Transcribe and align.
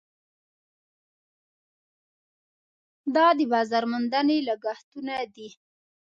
دا 3.15 3.27
د 3.37 3.41
بازار 3.53 3.83
موندنې 3.91 4.37
لګښټونه 4.47 5.13
دي. 5.35 5.49